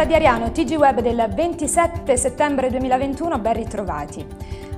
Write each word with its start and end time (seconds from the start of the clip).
Città 0.00 0.16
di 0.18 0.24
Ariano, 0.24 0.50
TG 0.50 0.76
Web 0.76 1.00
del 1.02 1.30
27 1.30 2.16
settembre 2.16 2.70
2021, 2.70 3.38
ben 3.38 3.52
ritrovati. 3.52 4.26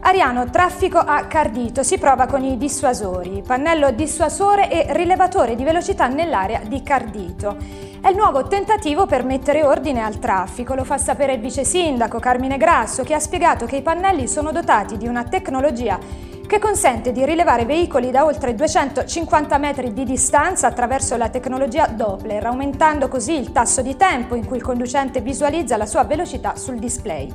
Ariano, 0.01 0.51
traffico 0.51 0.99
a 0.99 1.27
Cardito, 1.27 1.85
si 1.85 1.97
prova 1.97 2.27
con 2.27 2.43
i 2.43 2.59
dissuasori, 2.59 3.41
pannello 3.47 3.93
dissuasore 3.93 4.69
e 4.69 4.93
rilevatore 4.93 5.55
di 5.55 5.63
velocità 5.63 6.09
nell'area 6.09 6.63
di 6.67 6.83
Cardito. 6.83 7.57
È 8.01 8.09
il 8.09 8.17
nuovo 8.17 8.49
tentativo 8.49 9.07
per 9.07 9.23
mettere 9.23 9.63
ordine 9.63 10.03
al 10.03 10.19
traffico, 10.19 10.75
lo 10.75 10.83
fa 10.83 10.99
sapere 10.99 11.35
il 11.35 11.41
vice 11.41 11.63
sindaco 11.63 12.19
Carmine 12.19 12.57
Grasso 12.57 13.05
che 13.05 13.15
ha 13.15 13.21
spiegato 13.21 13.65
che 13.65 13.77
i 13.77 13.83
pannelli 13.83 14.27
sono 14.27 14.51
dotati 14.51 14.97
di 14.97 15.07
una 15.07 15.23
tecnologia 15.23 16.01
che 16.47 16.59
consente 16.59 17.13
di 17.13 17.25
rilevare 17.25 17.65
veicoli 17.65 18.11
da 18.11 18.25
oltre 18.25 18.55
250 18.55 19.59
metri 19.59 19.93
di 19.93 20.05
distanza 20.05 20.67
attraverso 20.67 21.17
la 21.17 21.29
tecnologia 21.29 21.87
Doppler, 21.87 22.45
aumentando 22.45 23.09
così 23.09 23.39
il 23.39 23.53
tasso 23.53 23.83
di 23.83 23.97
tempo 23.97 24.35
in 24.35 24.45
cui 24.45 24.57
il 24.57 24.63
conducente 24.63 25.21
visualizza 25.21 25.77
la 25.77 25.87
sua 25.87 26.05
velocità 26.05 26.57
sul 26.57 26.79
display. 26.79 27.33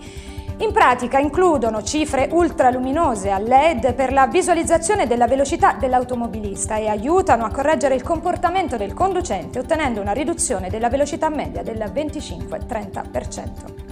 In 0.60 0.72
pratica 0.72 1.20
includono 1.20 1.84
cifre 1.84 2.30
ultraluminose 2.32 3.30
a 3.30 3.38
LED 3.38 3.94
per 3.94 4.12
la 4.12 4.26
visualizzazione 4.26 5.06
della 5.06 5.28
velocità 5.28 5.74
dell'automobilista 5.74 6.78
e 6.78 6.88
aiutano 6.88 7.46
a 7.46 7.52
correggere 7.52 7.94
il 7.94 8.02
comportamento 8.02 8.76
del 8.76 8.94
conducente 8.94 9.60
ottenendo 9.60 10.02
una 10.02 10.14
riduzione 10.14 10.70
della 10.70 10.90
velocità 10.90 11.30
media 11.30 11.62
del 11.62 11.78
25-30%. 11.78 13.87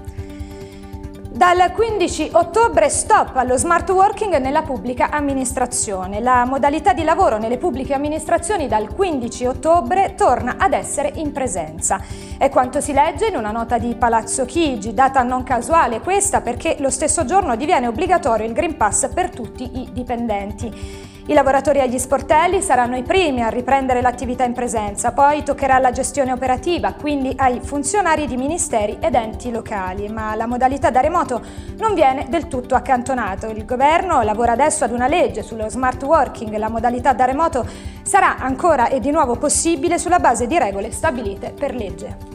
Dal 1.36 1.74
15 1.74 2.30
ottobre 2.32 2.88
stop 2.88 3.36
allo 3.36 3.58
smart 3.58 3.90
working 3.90 4.38
nella 4.38 4.62
pubblica 4.62 5.10
amministrazione. 5.10 6.22
La 6.22 6.46
modalità 6.46 6.94
di 6.94 7.04
lavoro 7.04 7.38
nelle 7.38 7.58
pubbliche 7.58 7.94
amministrazioni 7.94 8.70
dal 8.70 8.94
15 8.94 9.46
ottobre 9.46 10.16
torna 10.16 10.56
ad 10.58 10.72
essere 10.72 11.12
in 11.16 11.34
presenza. 11.34 12.02
È 12.38 12.48
quanto 12.48 12.80
si 12.80 12.94
legge 12.94 13.28
in 13.28 13.36
una 13.36 13.52
nota 13.52 13.78
di 13.78 13.94
Palazzo 13.96 14.46
Chigi, 14.46 14.94
data 14.94 15.24
non 15.24 15.44
casuale 15.44 16.00
questa 16.00 16.40
perché 16.40 16.78
lo 16.80 16.90
stesso 16.90 17.26
giorno 17.26 17.58
diviene 17.58 17.88
obbligatorio 17.88 18.48
il 18.48 18.54
Green 18.54 18.78
Pass 18.78 19.10
per 19.10 19.30
tutti 19.30 19.82
i 19.82 19.90
dipendenti. 19.92 21.15
I 21.28 21.34
lavoratori 21.34 21.80
agli 21.80 21.98
sportelli 21.98 22.62
saranno 22.62 22.96
i 22.96 23.02
primi 23.02 23.42
a 23.42 23.50
riprendere 23.50 24.00
l'attività 24.00 24.44
in 24.44 24.54
presenza, 24.54 25.12
poi 25.12 25.42
toccherà 25.42 25.80
la 25.80 25.90
gestione 25.90 26.32
operativa, 26.32 26.94
quindi 26.94 27.34
ai 27.36 27.62
funzionari 27.64 28.28
di 28.28 28.38
ministeri 28.38 28.98
ed 29.00 29.16
enti 29.16 29.50
locali, 29.50 30.08
ma 30.08 30.36
la 30.36 30.46
modalità 30.46 30.92
da 30.92 31.00
remoto 31.00 31.42
non 31.80 31.96
viene 31.96 32.28
del 32.30 32.48
tutto 32.48 32.76
accantonato. 32.76 33.48
Il 33.48 33.66
governo 33.66 34.22
lavora 34.22 34.52
adesso 34.52 34.84
ad 34.84 34.92
una 34.92 35.08
legge 35.08 35.42
sullo 35.42 35.68
smart 35.68 36.04
working, 36.04 36.56
la 36.58 36.70
modalità 36.70 37.14
da 37.14 37.26
remoto 37.26 37.66
sarà 38.04 38.38
ancora 38.38 38.90
e 38.90 39.00
di 39.00 39.10
nuovo 39.10 39.36
possibile 39.36 39.98
sulla 39.98 40.20
base 40.20 40.46
di 40.46 40.60
regole 40.60 40.92
stabilite 40.92 41.54
per 41.58 41.74
legge. 41.74 42.35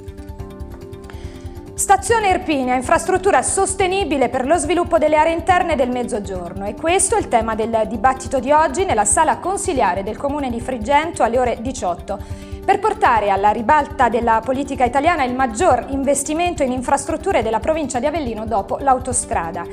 Stazione 1.81 2.29
Irpinia, 2.29 2.75
infrastruttura 2.75 3.41
sostenibile 3.41 4.29
per 4.29 4.45
lo 4.45 4.59
sviluppo 4.59 4.99
delle 4.99 5.17
aree 5.17 5.33
interne 5.33 5.77
del 5.77 5.89
Mezzogiorno. 5.89 6.67
E 6.67 6.75
questo 6.75 7.17
è 7.17 7.19
il 7.19 7.29
tema 7.29 7.55
del 7.55 7.85
dibattito 7.89 8.39
di 8.39 8.53
oggi 8.53 8.85
nella 8.85 9.07
sala 9.07 9.39
consiliare 9.39 10.03
del 10.03 10.19
Comune 10.19 10.51
di 10.51 10.61
Frigento 10.61 11.23
alle 11.23 11.39
ore 11.39 11.57
18 11.63 12.19
per 12.67 12.81
portare 12.81 13.31
alla 13.31 13.49
ribalta 13.49 14.11
della 14.11 14.43
politica 14.45 14.85
italiana 14.85 15.25
il 15.25 15.35
maggior 15.35 15.87
investimento 15.89 16.63
in 16.63 16.73
infrastrutture 16.73 17.43
della 17.43 17.61
provincia 17.61 17.99
di 17.99 18.05
Avellino 18.05 18.45
dopo 18.45 18.77
l'autostrada. 18.77 19.65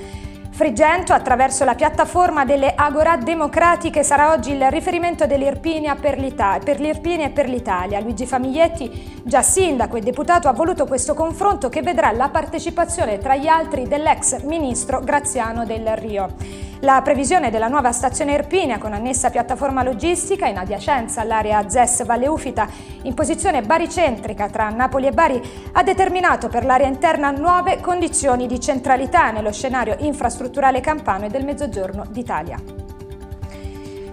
Frigento, 0.57 1.13
attraverso 1.13 1.63
la 1.65 1.75
piattaforma 1.75 2.43
delle 2.43 2.73
Agora 2.73 3.15
Democratiche, 3.15 4.01
sarà 4.01 4.31
oggi 4.31 4.53
il 4.53 4.71
riferimento 4.71 5.27
dell'Irpinia 5.27 5.93
per 5.93 6.17
l'Irpinia 6.17 7.27
e 7.27 7.29
per 7.29 7.47
l'Italia. 7.47 7.99
Luigi 7.99 8.25
Famiglietti, 8.25 9.21
già 9.21 9.43
sindaco 9.43 9.97
e 9.97 10.01
deputato, 10.01 10.47
ha 10.47 10.53
voluto 10.53 10.87
questo 10.87 11.13
confronto 11.13 11.69
che 11.69 11.83
vedrà 11.83 12.11
la 12.11 12.29
partecipazione 12.29 13.19
tra 13.19 13.35
gli 13.35 13.45
altri 13.45 13.87
dell'ex 13.87 14.41
ministro 14.45 14.99
Graziano 15.01 15.63
del 15.63 15.95
Rio. 15.95 16.56
La 16.81 17.01
previsione 17.01 17.49
della 17.49 17.67
nuova 17.67 17.91
stazione 17.91 18.33
Irpinia 18.33 18.77
con 18.77 18.93
annessa 18.93 19.31
piattaforma 19.31 19.81
logistica 19.81 20.45
in 20.45 20.57
adiacenza 20.57 21.21
all'area 21.21 21.67
ZES 21.67 22.05
Valle 22.05 22.27
Ufita 22.27 22.67
in 23.01 23.15
posizione 23.15 23.63
baricentrica 23.63 24.47
tra 24.47 24.69
Napoli 24.69 25.07
e 25.07 25.11
Bari 25.11 25.41
ha 25.71 25.81
determinato 25.81 26.49
per 26.49 26.65
l'area 26.65 26.85
interna 26.85 27.31
nuove 27.31 27.81
condizioni 27.81 28.45
di 28.45 28.59
centralità 28.59 29.31
nello 29.31 29.51
scenario 29.51 29.95
infrastrutturale 29.99 30.79
campano 30.79 31.25
e 31.25 31.29
del 31.29 31.45
Mezzogiorno 31.45 32.05
d'Italia. 32.09 32.61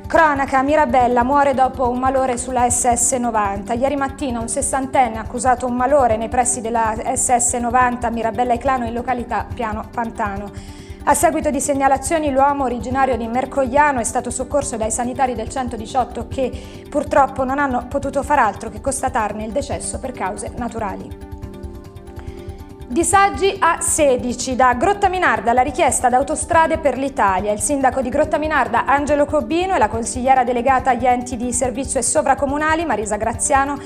Cronaca, 0.07 0.63
Mirabella 0.63 1.23
muore 1.23 1.53
dopo 1.53 1.91
un 1.91 1.99
malore 1.99 2.39
sulla 2.39 2.67
SS90. 2.67 3.79
Ieri 3.79 3.97
mattina 3.97 4.41
un 4.41 4.49
sessantenne 4.49 5.19
ha 5.19 5.23
accusato 5.23 5.67
un 5.67 5.75
malore 5.75 6.17
nei 6.17 6.29
pressi 6.29 6.63
della 6.63 6.95
SS90 6.95 8.11
Mirabella 8.11 8.55
e 8.55 8.59
Clano 8.59 8.87
in 8.87 8.95
località 8.95 9.47
Piano 9.53 9.87
Pantano. 9.91 10.84
A 11.07 11.13
seguito 11.13 11.51
di 11.51 11.61
segnalazioni 11.61 12.31
l'uomo 12.31 12.65
originario 12.65 13.19
di 13.19 13.27
Mercogliano 13.27 14.01
è 14.01 14.05
stato 14.05 14.31
soccorso 14.31 14.79
dai 14.79 14.91
sanitari 14.91 15.35
del 15.35 15.51
118 15.51 16.29
che 16.29 16.51
purtroppo 16.89 17.45
non 17.45 17.59
hanno 17.59 17.87
potuto 17.89 18.23
far 18.23 18.39
altro 18.39 18.71
che 18.71 18.81
constatarne 18.81 19.45
il 19.45 19.53
decesso 19.53 19.99
per 19.99 20.13
cause 20.13 20.53
naturali. 20.57 21.33
Disagi 22.87 23.55
a 23.59 23.83
16 23.83 24.57
da 24.57 24.73
Grottaminarda 24.73 25.53
la 25.53 25.61
richiesta 25.61 26.09
d'autostrade 26.09 26.79
per 26.79 26.97
l'Italia. 26.97 27.53
Il 27.53 27.61
sindaco 27.61 28.01
di 28.01 28.09
Grottaminarda 28.09 28.87
Angelo 28.87 29.27
Cobino 29.27 29.75
e 29.75 29.79
la 29.79 29.89
consigliera 29.89 30.43
delegata 30.43 30.91
agli 30.91 31.05
enti 31.05 31.37
di 31.37 31.53
servizio 31.53 32.01
e 32.01 32.03
sovracomunali 32.03 32.87
Marisa 32.87 33.17
Graziano 33.17 33.77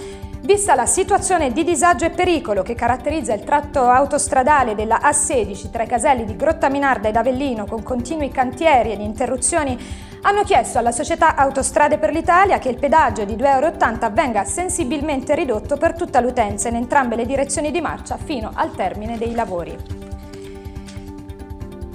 Vista 0.48 0.74
la 0.74 0.86
situazione 0.86 1.52
di 1.52 1.62
disagio 1.62 2.06
e 2.06 2.10
pericolo 2.10 2.62
che 2.62 2.74
caratterizza 2.74 3.34
il 3.34 3.44
tratto 3.44 3.82
autostradale 3.82 4.74
della 4.74 4.98
A16 5.02 5.68
tra 5.70 5.82
i 5.82 5.86
caselli 5.86 6.24
di 6.24 6.36
Grottaminarda 6.36 7.08
ed 7.08 7.16
Avellino 7.16 7.66
con 7.66 7.82
continui 7.82 8.30
cantieri 8.30 8.92
ed 8.92 9.02
interruzioni, 9.02 9.78
hanno 10.22 10.44
chiesto 10.44 10.78
alla 10.78 10.90
società 10.90 11.36
Autostrade 11.36 11.98
per 11.98 12.12
l'Italia 12.12 12.58
che 12.58 12.70
il 12.70 12.78
pedaggio 12.78 13.26
di 13.26 13.36
2,80 13.36 13.44
euro 13.44 14.10
venga 14.14 14.44
sensibilmente 14.44 15.34
ridotto 15.34 15.76
per 15.76 15.92
tutta 15.92 16.18
l'utenza 16.18 16.70
in 16.70 16.76
entrambe 16.76 17.14
le 17.14 17.26
direzioni 17.26 17.70
di 17.70 17.82
marcia 17.82 18.16
fino 18.16 18.50
al 18.54 18.74
termine 18.74 19.18
dei 19.18 19.34
lavori. 19.34 19.97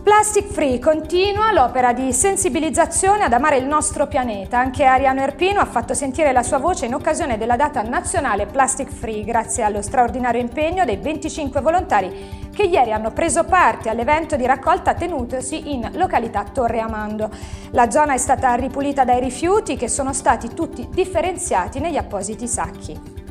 Plastic 0.04 0.52
Free 0.52 0.80
continua 0.80 1.54
l'opera 1.54 1.94
di 1.94 2.12
sensibilizzazione 2.12 3.24
ad 3.24 3.32
amare 3.32 3.56
il 3.56 3.66
nostro 3.66 4.06
pianeta. 4.06 4.60
Anche 4.60 4.84
Ariano 4.84 5.22
Erpino 5.22 5.62
ha 5.62 5.66
fatto 5.66 5.94
sentire 5.94 6.34
la 6.34 6.44
sua 6.44 6.58
voce 6.58 6.88
in 6.88 6.94
occasione 6.94 7.38
della 7.38 7.56
data 7.56 7.82
nazionale 7.84 8.46
Plastic 8.46 8.92
Free, 8.92 9.24
grazie 9.24 9.64
allo 9.64 9.82
straordinario 9.82 10.42
impegno 10.42 10.84
dei 10.84 10.98
25 10.98 11.62
volontari 11.62 12.50
che 12.54 12.64
ieri 12.64 12.92
hanno 12.92 13.12
preso 13.12 13.46
parte 13.46 13.88
all'evento 13.88 14.36
di 14.36 14.46
raccolta 14.46 14.94
tenutosi 14.94 15.72
in 15.72 15.90
località 15.94 16.44
Torre 16.52 16.82
Amando. 16.82 17.30
La 17.72 17.90
zona 17.90 18.14
è 18.14 18.18
stata 18.18 18.54
ripulita 18.56 19.06
dai 19.06 19.22
rifiuti 19.22 19.78
che 19.78 19.88
sono 19.88 20.12
stati 20.12 20.54
tutti 20.54 20.86
differenziati 20.92 21.80
negli 21.80 21.98
appositi 21.98 22.46
sacchi. 22.46 23.23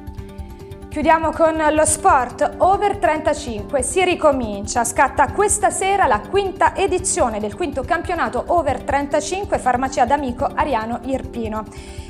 Chiudiamo 0.92 1.30
con 1.30 1.56
lo 1.70 1.86
sport. 1.86 2.56
Over 2.58 2.98
35 2.98 3.80
si 3.80 4.04
ricomincia. 4.04 4.84
Scatta 4.84 5.32
questa 5.32 5.70
sera 5.70 6.06
la 6.06 6.20
quinta 6.20 6.76
edizione 6.76 7.40
del 7.40 7.56
quinto 7.56 7.82
campionato 7.82 8.44
Over 8.48 8.82
35 8.82 9.58
Farmacia 9.58 10.04
d'Amico 10.04 10.44
Ariano 10.44 11.00
Irpino. 11.04 11.64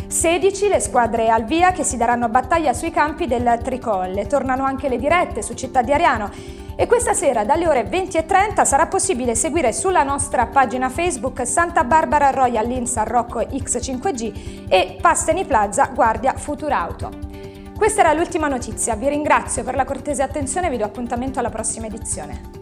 16 0.09 0.67
le 0.67 0.81
squadre 0.81 1.29
al 1.29 1.45
via 1.45 1.71
che 1.71 1.85
si 1.85 1.97
daranno 1.97 2.29
battaglia 2.29 2.73
sui 2.73 2.91
campi 2.91 3.29
del 3.29 3.61
Tricolle. 3.63 4.27
Tornano 4.27 4.65
anche 4.65 4.89
le 4.89 4.99
dirette 4.99 5.43
su 5.43 5.55
Città 5.55 5.81
di 5.83 5.93
Ariano 5.93 6.29
e 6.75 6.89
questa 6.89 7.15
sera 7.15 7.45
dalle 7.45 7.69
ore 7.69 7.85
20.30 7.85 8.65
sarà 8.65 8.89
possibile 8.89 9.37
seguire 9.37 9.73
sulla 9.73 10.03
nostra 10.03 10.47
pagina 10.47 10.89
Facebook 10.89 11.47
Santa 11.47 11.85
Barbara 11.85 12.31
Royal 12.31 12.67
Linsa 12.67 13.05
Rocco 13.05 13.39
X5G 13.39 14.67
e 14.69 14.99
Pasteni 15.01 15.45
Plaza 15.45 15.89
Guardia 15.95 16.35
Futurauto. 16.35 17.32
Questa 17.83 18.03
era 18.03 18.13
l'ultima 18.13 18.47
notizia, 18.47 18.95
vi 18.95 19.09
ringrazio 19.09 19.65
per 19.65 19.75
la 19.75 19.85
cortese 19.85 20.23
attenzione 20.23 20.69
e 20.69 20.71
vi 20.71 20.77
do 20.77 20.85
appuntamento 20.85 21.41
alla 21.41 21.51
prossima 21.51 21.87
edizione. 21.87 22.62